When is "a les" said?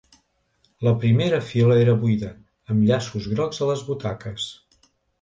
3.67-3.89